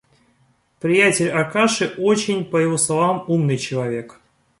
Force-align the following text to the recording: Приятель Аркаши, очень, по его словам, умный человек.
Приятель 0.79 1.29
Аркаши, 1.29 1.93
очень, 1.99 2.43
по 2.43 2.57
его 2.57 2.75
словам, 2.77 3.23
умный 3.27 3.59
человек. 3.59 4.19